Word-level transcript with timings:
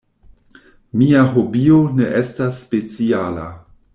Mia 1.01 1.21
hobio 1.33 1.77
ne 1.99 2.09
estas 2.23 2.59
speciala. 2.65 3.49